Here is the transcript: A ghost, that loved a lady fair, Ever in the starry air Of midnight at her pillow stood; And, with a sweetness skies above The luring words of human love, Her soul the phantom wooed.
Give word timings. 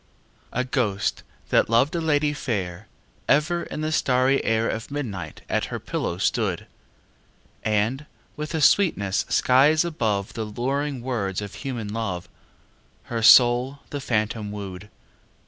A 0.51 0.63
ghost, 0.63 1.21
that 1.49 1.69
loved 1.69 1.93
a 1.93 2.01
lady 2.01 2.33
fair, 2.33 2.87
Ever 3.29 3.61
in 3.65 3.81
the 3.81 3.91
starry 3.91 4.43
air 4.43 4.67
Of 4.67 4.89
midnight 4.89 5.41
at 5.47 5.65
her 5.65 5.77
pillow 5.79 6.17
stood; 6.17 6.65
And, 7.61 8.07
with 8.35 8.55
a 8.55 8.61
sweetness 8.61 9.25
skies 9.29 9.85
above 9.85 10.33
The 10.33 10.45
luring 10.45 11.03
words 11.03 11.39
of 11.39 11.53
human 11.53 11.89
love, 11.93 12.27
Her 13.03 13.21
soul 13.21 13.81
the 13.91 14.01
phantom 14.01 14.51
wooed. 14.51 14.89